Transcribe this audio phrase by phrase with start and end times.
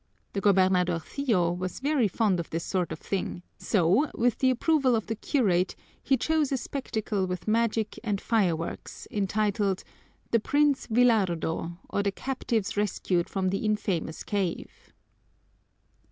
[0.33, 5.05] The gobernadorcillo was very fond of this sort of thing, so, with the approval of
[5.05, 9.83] the curate, he chose a spectacle with magic and fireworks, entitled,
[10.31, 14.91] "The Prince Villardo or the Captives Rescued from the Infamous Cave."